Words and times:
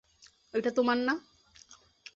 এটা 0.53 0.71
তোমার 0.77 0.97
না! 1.07 1.13